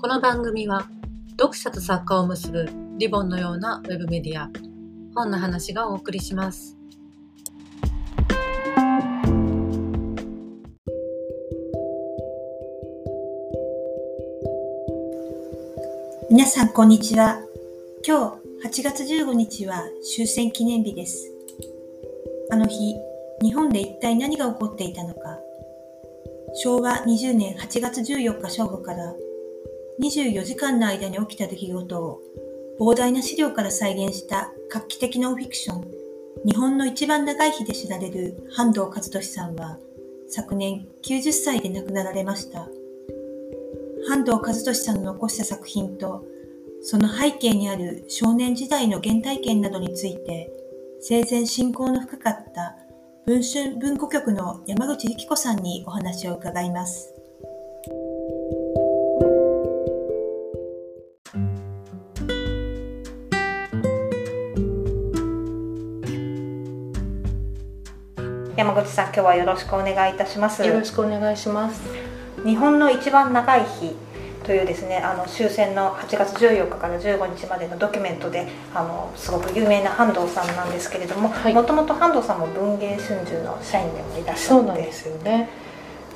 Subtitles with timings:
[0.00, 0.88] この番組は
[1.32, 4.48] 読者と作家を結ぶリボンのようなウェブメディア。
[5.14, 6.74] 本の話がお送りします。
[16.30, 17.38] 皆さんこんにちは。
[18.02, 19.82] 今日8月15日は
[20.16, 21.30] 終戦記念日です。
[22.50, 22.96] あの日
[23.42, 25.38] 日本で一体何が起こっていたのか。
[26.54, 29.14] 昭和20年8月14日正午から
[30.00, 32.22] 24時間の間に起きた出来事を
[32.80, 35.84] 膨大な資料から再現した画期的ノンフィクション
[36.46, 39.78] 日本の一番長い日で知られる半藤和俊さんは
[40.28, 42.66] 昨年90歳で亡くなられました。
[44.08, 46.24] 半藤和俊さんの残した作品と
[46.80, 50.50] その背景にある少年時代の原体験などについて
[51.00, 52.76] 生前親交の深かった
[53.26, 57.19] 文春文庫局の山口力子さんにお話を伺います。
[68.84, 70.64] 口さん、今日はよろしくお願いいたします。
[70.64, 71.82] よろしくお願いします。
[72.44, 73.94] 日本の一番長い日
[74.44, 85.50] というですねあの終戦の8月14日から15日までのドキュメントであのすごく有名な半藤さんなんですけれどももともと半藤さんも文藝春秋の社員でもいらっしゃるそうなんですよね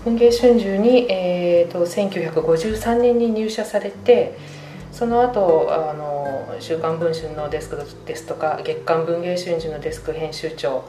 [0.04, 4.38] 文藝春秋に、えーと、1953年に入社されて
[4.90, 10.84] その後あの週刊文春のデスクですとか月刊文藝春秋のデスク編集長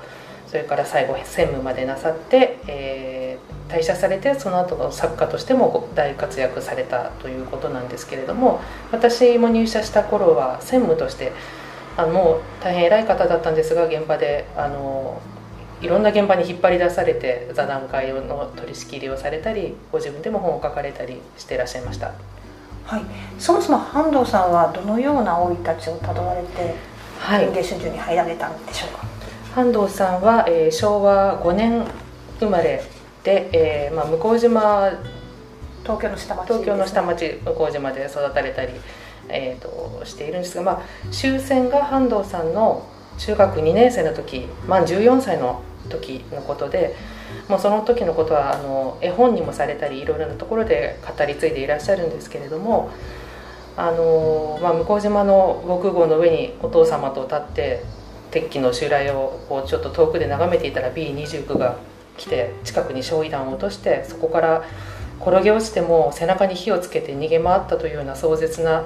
[0.48, 11.32] それから最後専務までなさって、えー、退社されてその後の作家としても大活躍されたということなんですけれども私も入社した頃は専務として
[11.98, 15.22] あのもう大変偉い方だったんですが現場であの
[15.82, 22.14] いろんな現場に引っ張り出されて座談会の取り仕切りをされたりご自分でも本を書かれたりしていらっしゃいました。
[22.86, 23.02] はい、
[23.40, 26.76] そもそも半藤さんはどのような生い立ちをたどられて
[27.20, 29.08] 文芸春秋に入られたんでしょうか、
[29.56, 31.86] 半藤さんは、えー、昭和5年
[32.42, 32.84] 生まれ
[33.24, 34.92] で、えーまあ、向島
[35.84, 38.74] 東京の下町、ね、東京の下町向島で育たれたり、
[39.30, 42.86] えーと、しているんですが、まあ、終戦が半藤さんの
[43.18, 46.94] 中学2年生の時満14歳の時のことで
[47.48, 52.90] もうその時のことはあの絵本にもされたりいろいろなところで語り継いでいらっしゃるんですけれども
[53.78, 57.95] あの、まあ、向島の防空壕の上にお父様と立って
[58.36, 61.78] 鉄器の襲来をこうちょっと遠くで眺めていたら B29 が
[62.18, 64.64] 来て近くに焼夷弾を落としてそこから
[65.22, 68.84] 転げ落ちても背中に火をつけて逃げ回ったというような壮絶な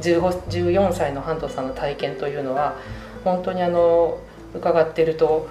[0.00, 2.76] 14歳の半藤さんの体験というのは
[3.24, 4.20] 本当にあの
[4.54, 5.48] 伺っていると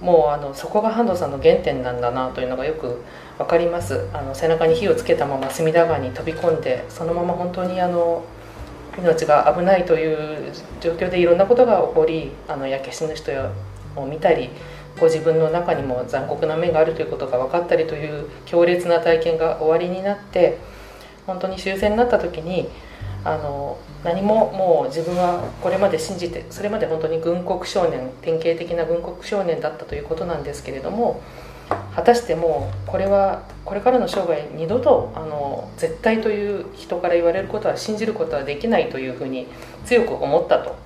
[0.00, 3.02] もうあのそこが半藤さんの原点なんだなというのがよく
[3.36, 4.08] 分かります。
[4.12, 8.24] あの背中に火をつけたまま隅田川に飛び込んでそのまま本当にあの
[8.98, 13.32] 命が危ないという状況でいろんなことが起こりあの焼け死ぬ人
[13.96, 14.50] を見たり
[15.00, 20.58] ご自分の中にも残酷な面があるということが分かったりという強烈な体験が終わりになって
[21.26, 22.68] 本当に終戦になった時に
[23.24, 31.22] あの何ももう自分はこれまで信じてそれまで本当に軍国少年典型的な軍国少年だったということなんですけれども
[31.94, 39.46] 果たしてもうこれはこれからの生涯二度とあの絶対という人から言われることは信じることはできないというふうに
[39.84, 40.76] 強く思ったと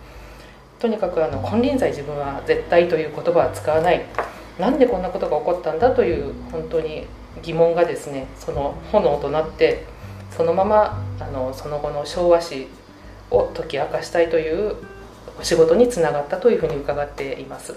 [0.81, 4.05] とにかくあの金輪際自分は絶対という言葉は使わない
[4.59, 7.07] なんでこんなことが起こったんだという本当に
[7.43, 9.85] 疑問がですねその炎となって
[10.37, 12.67] そのままあのその後の昭和史
[13.31, 14.77] を解き明かしたいという
[15.39, 17.75] お仕事につながったというふうに伺っています。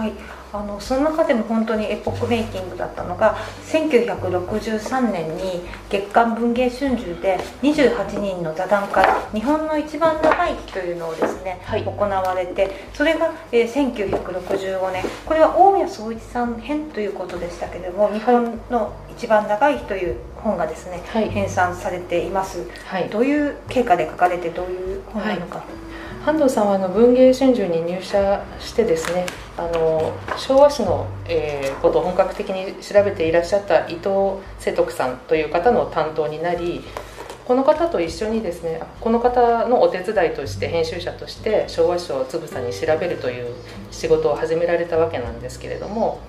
[0.00, 0.12] はい。
[0.52, 25.62] あのその中でも本当にエポックメイキングだったのが1963年に月刊文藝春秋で28人の座談会日本の一番長い日というのをですね、はい、行われてそれが、えー、1965年これは大谷宗一さん編ということでしたけれども日本の一番長い日という本がですね、はい、編纂されています、はい、どういう経過で書かれてどういう本なのか、
[26.24, 29.24] 半藤さんはあの文芸春秋に入社してですね
[29.56, 36.82] あの昭和史の、えー、ことを本格的に調べていらっしゃった伊藤清徳さんという方の担当になり
[37.46, 43.54] この方と一緒にですねこの方のお手伝いとして編集者として昭和史をつぶさに調べるという
[43.90, 46.20] 仕事を始められたわけなんですけれども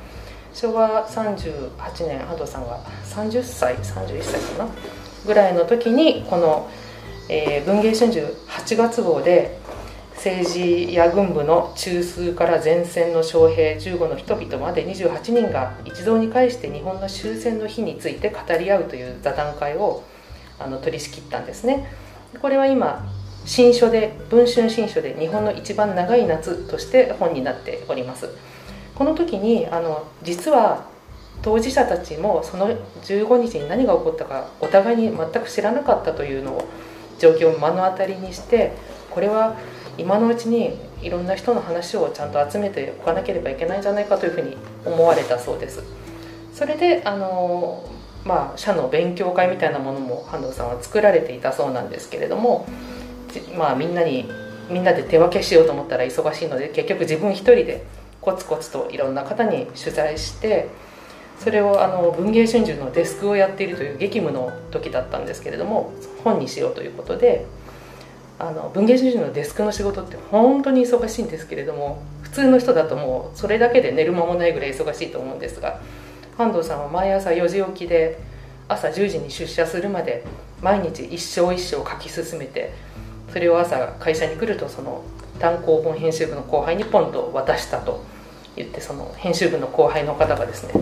[0.54, 4.70] 昭和38年半藤さんが30歳31歳かな
[5.26, 6.70] ぐらいの時にこの、
[7.30, 9.61] えー、文芸春秋8月号で
[10.24, 20.04] 政治や軍部の中枢から前線の将兵15の人々まで28人が一堂に会して日本の終戦の日について語り合うという座談会を
[20.60, 21.88] あの取り仕切ったんですね。
[22.40, 23.04] これは今
[23.46, 28.30] 新書で文春新書で日本の一番長い夏として本になっております。
[28.94, 30.86] この時にあの実は
[31.42, 32.70] 当事者たちもその
[33.02, 36.68] 15日に何が起こったかお互いに全く知らなかったというのを
[37.18, 38.74] 状況を目の当たりにして
[39.10, 39.58] これは
[39.98, 45.84] 今のうちにいろんな人の話をちゃんと集めておかなければいけないんじゃないかというふうに思われたそうです。
[46.54, 47.84] それであの
[48.26, 52.68] まあ社の勉強会みたいなものも半藤さんは作られていたそうなんですけれども
[53.58, 54.30] まあみんなに
[54.70, 57.84] みんなで手分けしようと思ったら忙しいので結局自分一人で
[58.22, 60.70] コツコツといろんな方に取材して
[61.40, 65.92] それをあの文藝春秋のデスクをやっているという激務の時だったんですけれども
[66.24, 67.48] 本にしようということで
[68.40, 75.82] あの文芸春秋のデスクの仕事って本当に忙しいんですけれども普通の人だともうそれだけで寝る間もないぐらい忙しいと思うんですが
[76.38, 78.20] 半藤さんは毎朝4時起きで
[78.68, 80.24] 朝10時に出社するまで
[80.62, 82.74] 毎日一生一生書き進めて
[83.32, 85.04] それを朝会社に来るとその
[85.40, 88.04] 単行本編集部の後輩にポンと渡したと
[88.56, 90.74] 言ってその編集部の後輩の方がですね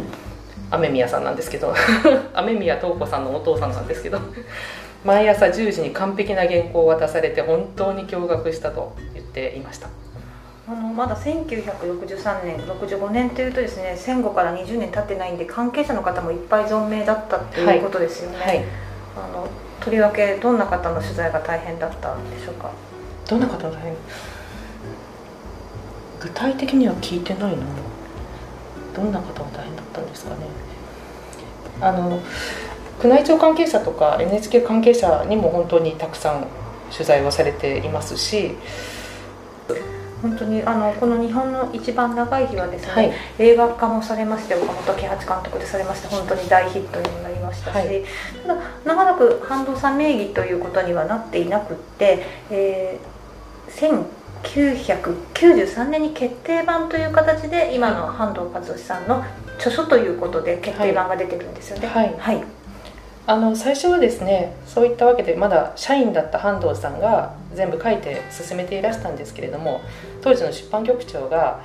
[0.71, 1.73] 雨宮さんなんですけど
[2.33, 4.19] 雨宮東子さんのお父さんなんですけど
[5.05, 9.87] 毎朝10時に完璧な原稿を渡されて本当に驚愕したと言っていました。
[10.67, 18.47] あのまだ1963年65年というとですね戦後から20年経ってないんで関係者の方もいっぱい存命だったっていうことですよね、はい。
[18.47, 18.65] はい、
[19.15, 19.47] あの
[19.79, 22.71] とりわけどんな方の取材が大変だったんでしょうか？
[23.27, 23.95] どんな方大変？
[26.19, 27.63] 具体的には聞いてないな。
[28.93, 30.41] どんな方が大変だったんですかね。
[31.81, 32.19] あの
[33.03, 36.47] 宮内庁関係者とか NHK 関係者にも本当にたくさん
[36.91, 38.55] 取材をされていますし
[40.21, 48.03] 本当にあのこの日本の一番長い日はですね、はい、映画化もされまして岡本喜八監督でされまして本当に大ヒットにもなりましたし、はい、
[48.45, 54.05] ただ長らく半藤さん名義ということにはなっていなくって、えー、
[54.43, 59.23] 1993年に決定版という形で今の半藤和義さんの
[59.57, 61.87] 著書ということで決定版が出てるんですよね。
[61.87, 62.58] はい、はい
[63.29, 69.81] あの最初はですねそういったわけでまだ社員だった半藤さんが全部書いて進めていらしたんですけれども
[70.23, 71.61] 当時の出版局長が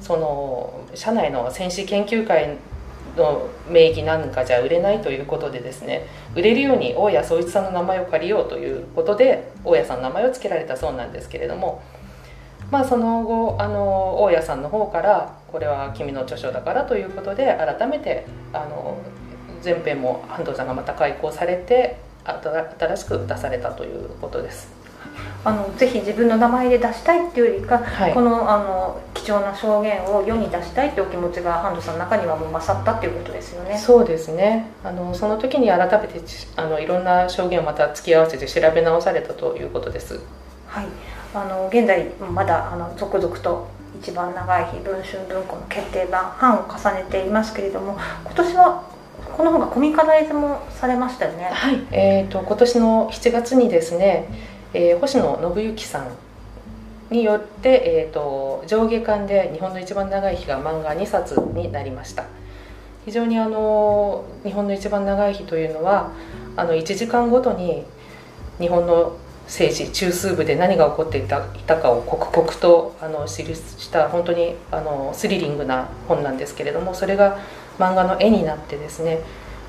[0.00, 2.56] その社内の戦士研究会
[3.16, 6.06] の名義なんかじゃ売れないということでですね
[6.36, 11.82] 売れるように大谷宗一さんの名前を借りようということで大谷さんの名前を付けられたそうなんですけれども
[12.70, 18.96] まあその後あの大谷さんの方からこれは君の著書だからということで改めてあの
[19.64, 24.82] 前編も半藤さんがまた開講されて新しく出されたということです。
[25.44, 33.76] あのぜひ自分の名前で出したいっていうよりか、はい、このあの貴重な証言を世に出したいっていうお気持ちが半藤さんの中にはもう勝ったっていうことですよね。
[33.76, 34.70] そうですね。
[34.84, 36.20] あのその時に改めて
[36.56, 40.20] あのいろんな証言をまた付き合わせて調べ直されたということです。
[40.68, 40.86] はい。
[41.34, 43.68] あの現在まだあの続々と
[44.00, 48.84] 一番長い日文春文庫の決定版版を重ねていますけれども今年は
[49.36, 51.44] この本がコミカライズもされましたよね。
[51.44, 51.80] はい。
[51.90, 54.28] えーと、今年の7月にですね、
[54.74, 62.24] えー、星野信之さんによって、えーと、上下巻で日本の一番長い日が漫画2冊になりました。
[63.04, 66.12] 非常にあの日本の一番長い日というのは
[66.56, 67.84] あの1時間ごとに
[68.58, 77.38] 日本の政治中枢部で何が起こっていたいたかを刻々とあの記した本当にあのスリリングな本なんですけれどもそれが
[77.78, 79.20] 漫画の絵になってですね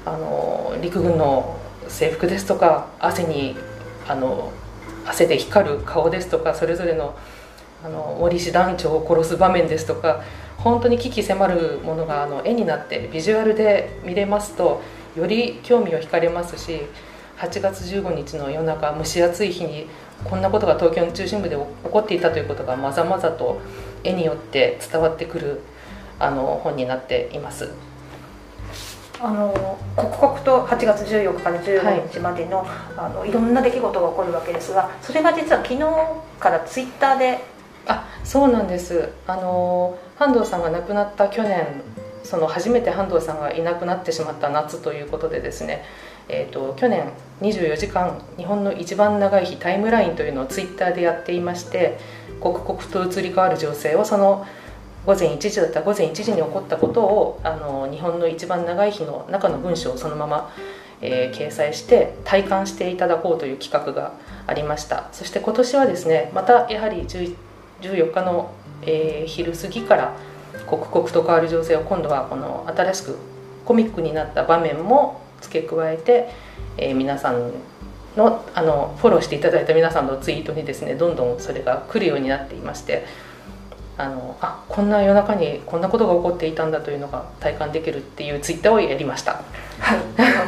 [0.05, 3.55] あの陸軍の制服ですとか汗に
[4.07, 4.51] あの
[5.05, 7.17] 汗で光る顔ですとかそれぞれの
[7.83, 10.23] あの森氏団長を殺す場面ですとか
[10.57, 14.81] 本当に危機迫るものがあの絵になってビジュアルで見れますと
[15.17, 16.83] より興味を惹かれますし
[17.39, 19.87] 8月15日の夜中蒸し暑い日に
[20.23, 23.59] こんなことが東京の中心部で起こっていたということがまざまざと
[24.05, 25.61] 絵によって伝わってくる
[26.19, 27.71] あの本になっています。
[29.23, 35.79] あの刻々と8月14日から15日までのはい、あのいろんな出来事が起こるわけですがそれが実は昨日
[36.39, 37.53] からツイッターで。
[37.85, 39.09] あそうなんです。
[39.27, 41.67] あの半藤さんが亡くなった去年
[42.23, 45.83] その初めて半藤さんがいなくなってしまった夏ということでですね、
[46.29, 47.11] えーと、去年
[47.41, 51.99] 24時間日本の一番長い日タイムラインというのをツイッターでやっていまして
[52.39, 54.45] 刻々と移り変わる情勢をその
[55.05, 60.53] 午前1時だったら午前1時に起こったことをあの日本の一番長い日の中の文章をそのまま、
[61.01, 64.13] えー、掲載して体感していただこうという企画が
[64.47, 65.09] ありました。
[65.11, 68.51] そして今年はですねまたやはり14日の、
[68.83, 70.15] えー、昼過ぎから
[70.67, 73.17] 刻々と変わる情勢を今度はこの新しく
[73.65, 76.29] コミックになった場面も付け加えて、
[76.77, 77.51] えー、皆さん
[78.15, 83.05] のあのフォローしていただいた皆さんのツイートにですねどんどんそれが来るようになっていまして
[83.97, 89.41] あのあこんな夜中にこんなことが起こっていたんだというのが体感できるっていうツイッターをやりました。
[89.79, 89.95] は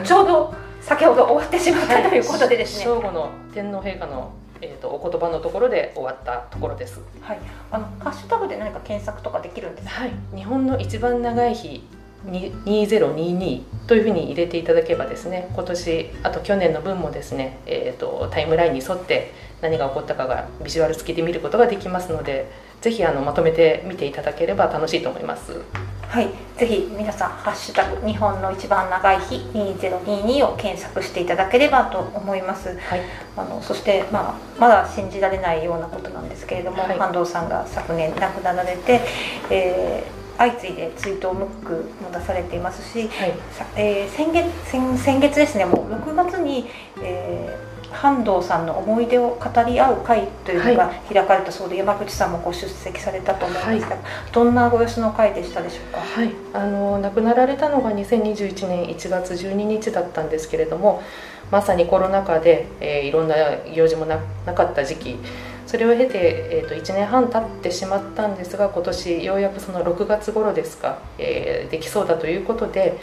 [0.04, 0.06] い。
[0.06, 2.86] ちょうど先ほど終わってしまった、はい、ということでですね。
[2.86, 7.02] 正午の天皇陛下のえーと、お言葉のところで終わったところです。
[7.22, 7.40] はい、
[7.72, 11.84] あのハッシュタグで何か検索とかできるんですはい、日本の一番長い日
[12.26, 22.52] 2022というふうに入れていただけばですね今年あと去年の分もですね、えーと、タイムラインに沿って何が起こったかがビジュアル付きで見ることができますので
[22.82, 25.62] ぜひあのまとめて見ていただければ楽しいと思います。
[26.08, 26.30] はい。
[26.56, 33.02] ぜひ皆さん「ハッシュタグ日本の一番長い日2022」を検索していただければと思います、はい、
[33.36, 39.02] あのそして、まあ、まだ信じられないようなことなんですけれども、はい、半藤さんが昨年亡くなられて、
[39.50, 41.74] えー相次いで追悼ムック
[42.04, 43.34] も出されていますし、はい、
[43.76, 46.68] えー、先月先先月ですねもう6月に、
[47.02, 61.02] えー、半藤さんの思い出を語り合う会というのが開かれたそうで、はい、山口さんもご出席されたと思うんですが、はい、どんなご様子の会でしたでしょうか、はい、あの亡くなられたのが2021年1月12日だったんですけれども
[61.52, 63.36] まさにコロナ禍で、えー、いろんな
[63.74, 64.20] 行事もな
[64.54, 65.18] かった時期
[65.68, 73.00] それを経て、えー、と1年半経ってしまったんですが今年ようやくその6月頃ですか、えー、できそうだということで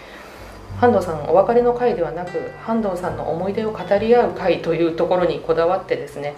[0.79, 6.35] 半藤さんお別れの会ではなく半藤さんの思い出を語り合う会というところにこだわってですね、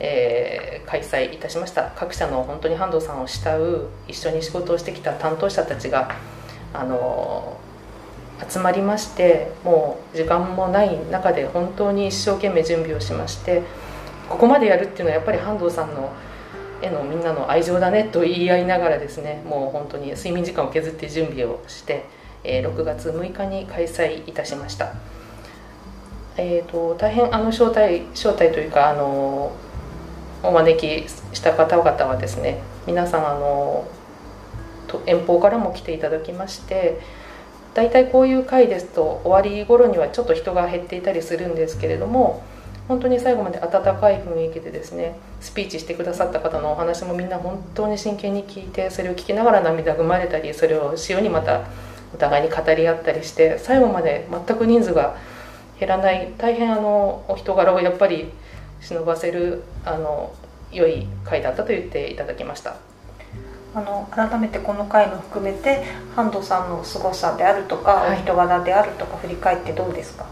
[0.00, 1.92] えー、開催いたしました。
[1.94, 6.10] 各社の本当に半藤さんを慕う一緒に仕事をしてきた担当者たちが
[6.72, 7.58] あの
[8.48, 13.62] 集まりましてもう時間もない中で本当に一生懸命準備をしまして
[14.28, 16.12] ここまでやるっていうのはやっぱり半藤さんの
[16.82, 22.04] へのみんなの愛情だねと言い合いながらですねもう本当に睡眠時間を削って準備をして、
[22.44, 24.92] えー、6月6日に開催いたしました、
[26.36, 29.52] えーと、大変あの招待招待というかあの
[30.42, 33.88] お招きした方々はですね皆さんあの
[35.06, 37.00] 遠方からも来ていただきまして
[37.74, 42.42] 大体こういう回ですと終わり頃にはちょっと人が減っていたりするんですけれども
[42.88, 51.64] 本当に最後まで温かい雰囲気でですねスピーチしてくださった方のお話もみんな本当に真剣に聞いてそれを聞きながら涙ぐまれたりそれを塩にまた
[52.14, 55.16] お互いに語り合ったりして最後まで全く人数が
[55.80, 58.30] 減らない大変あのお人柄をやっぱり
[58.80, 60.32] 忍ばせるあの
[60.70, 62.76] 良い回だったと言っていただきました。
[63.74, 70.24] あの改めてこの回も含めて半藤さんの凄さであるとか、はい、お人柄であるとか振り返ってどうですか？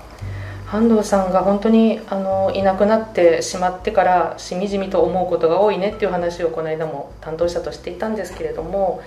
[0.75, 9.01] 安藤さんが本当にあのいなくなってしまってからしみじみと思うことが多いねっていう話をこの間も担当者としていたんですけれども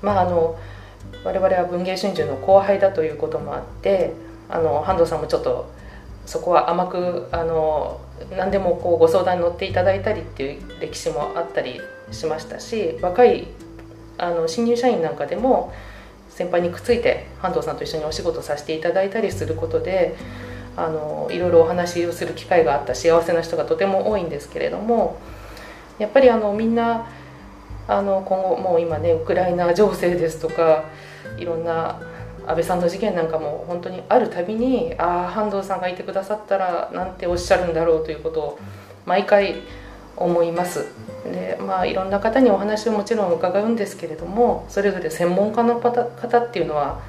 [0.00, 0.58] まああの
[1.22, 4.14] 我々は文藝春秋の後輩だということもあって
[4.48, 5.70] あの半藤さんもちょっと
[6.24, 8.00] そこは甘くあの
[8.34, 11.82] 何でもこうご相談に乗っていただいたりっていう歴史もあったり
[12.12, 13.48] しましたし若い
[14.16, 15.74] あの新入社員なんかでも
[16.30, 20.16] 先輩にくっついて半藤さんと一緒にお仕事させていただいたりすることで
[20.76, 25.18] あのいろいろお話をする機会があった幸せな人がとても多いんですけれども
[25.98, 27.06] やっぱりあのみんな
[27.86, 30.84] あの今後もう今ねウクライナ情勢ですとか
[31.38, 32.00] いろんな
[32.46, 38.58] 安倍さんの事件なんかも本当にあるたびにああ半藤さんがいてくださったらなんておっしゃるんだろうということを
[39.06, 39.62] 毎回
[40.16, 40.86] 思います。
[41.24, 47.00] でまあいろんな方にお話をもちろん伺うんですけれどもそれぞれ専門家の方っていうのは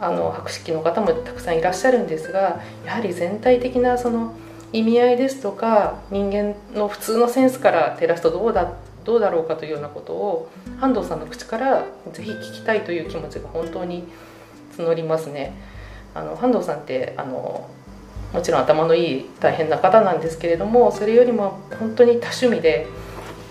[0.00, 4.34] あの博識の方もたくさんいらっしゃるんですがやはり全体的なその
[4.72, 8.72] 意味合いですとか人間の普通のセンスから照らすとどうだ
[9.04, 14.04] どうだろうかというようなことを半藤さんの口からぜひ聞きたいという気持ちが本当に
[14.76, 15.52] 募りますね。
[16.14, 17.68] あの半藤さんってあの
[18.32, 22.86] もちろん頭のいい大変な方なんですけれどもそれよりも本当に多趣味で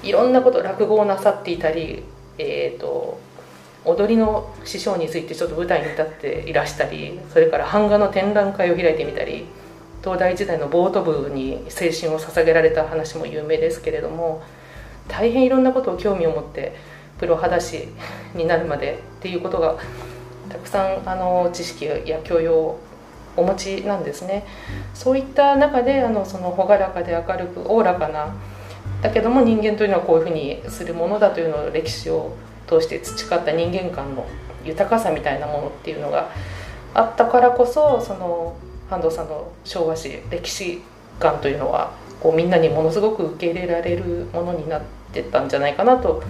[0.03, 2.03] いろんなこと落語をなさっていたり、
[2.37, 3.19] えーと
[3.85, 9.45] 踊りの師匠についてちょっと舞台に立っていらしたりそれから版画の展覧会を開いてみたり
[10.03, 14.41] 東大時代のボート部に青春を捧げられた話も有名ですけれども
[15.07, 16.75] 大変いろんなことを興味を持って
[17.19, 17.87] プロ裸足
[18.35, 19.77] になるまでっていうことが
[20.49, 22.79] たくさんあの知識や教養を
[23.35, 24.45] お持ちなんですね。
[24.93, 28.33] そういった中であのその朗らかで明るくおおらかな
[29.01, 32.35] だけども人間というのはこういうふうにするものだというのを歴史を
[32.69, 34.27] 通して培った人間観の
[34.63, 36.29] 豊かさみたいなものっていうのが
[36.93, 38.55] あったからこそその
[38.89, 40.81] 半藤さんの昭和史歴史
[41.19, 46.23] 観というのはこうみんなにものすごく受け入れられるものになってたんじゃないかなと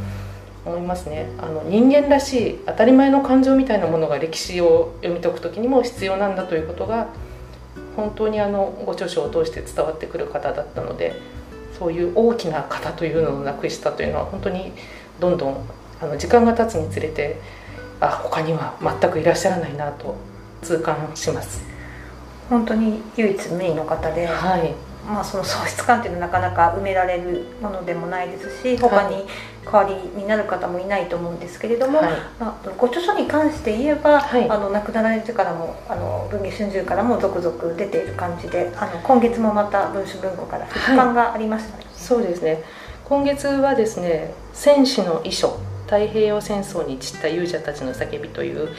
[0.66, 1.28] 思いますね。
[1.40, 7.08] あの人間らしい当たり前の感情みたいなものが歴史を読み解く時にも必要なんだということが
[7.96, 11.20] 本当にあのご著書を通して伝わってくる方だったので
[11.78, 14.74] そういう大きな方というのをなくしたというのは本当に
[15.20, 15.70] どんどん
[16.02, 17.40] あの時間が経つにつれて
[18.00, 20.16] あ他には全くいらっしゃらないなと
[20.62, 21.62] 痛感します。
[22.50, 24.74] 本当に唯一無二の方で、はい。
[25.08, 29.26] まあ、その喪失感っていうのはなかなか埋められるものでもないですし他に
[29.66, 32.12] 代わりになる方もいないと思うんですけれども、はい。
[32.40, 34.50] まあ、ご著書に関して言えば、はい。
[34.50, 42.64] あの亡くなられてからもあの文藝春秋からも続々出ている感じであの今月もまた文春文庫から復刊がありましたね、そうですね。
[43.06, 48.70] 今月はですね「戦士の遺書太平洋戦争に散った勇者たちの叫び」という、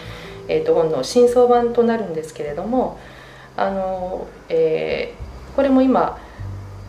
[0.48, 2.98] えー、と本の新装版となるんですけれども
[3.56, 6.18] あの、えーこれも今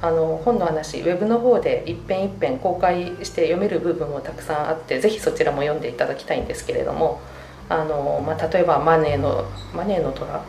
[0.02, 7.20] あの本の話ウェブの方で一編一編公開して読める部分もたくさんあってぜひそちらも読んでいただきたいんですけれども
[7.70, 10.42] あの、まあ、例えばマネーのマネーの虎。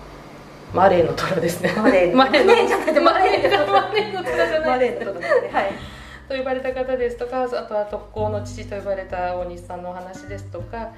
[0.73, 1.71] マレーの虎ですね。
[1.77, 2.11] マレー。
[2.13, 4.71] のマレーじゃなくてマレーの虎じゃない。
[4.71, 5.92] マレーのことですねはい
[6.33, 10.93] と呼ばれた方ですとかあとは特攻の父と呼ばれた大西さんのお話ですとか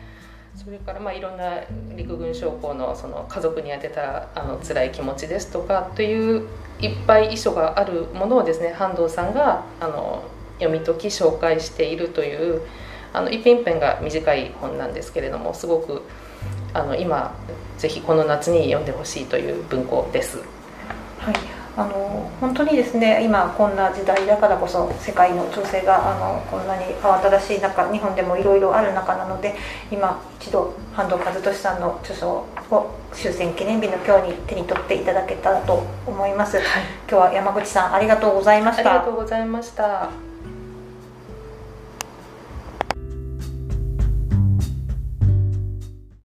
[0.55, 1.61] それからまあいろんな
[1.97, 6.47] 陸軍将校のその家族に宛てたあの辛い気持ちですとかという
[6.81, 10.23] いっぱい遺書があるものをですね半藤さんがあの
[10.61, 12.62] 読み解き紹介しているという
[13.12, 16.03] あの一編一編が短い本なんですけれどもすごく
[16.73, 17.35] あの今
[17.79, 20.38] ぜひこの夏に読んでほしいという文庫です。
[21.19, 29.54] はい、あの本当にですね今こんな時代だからこそ世界の情勢があのこんなに慌ただしい中日本でもいろいろある中なので
[29.90, 36.59] 今一度半藤和俊さんの著書を終戦記念日の今日に手に取っていただけたらと思います、
[37.09, 38.90] 今日は山口さんありがとうございました。
[38.90, 40.34] ありがとうございました。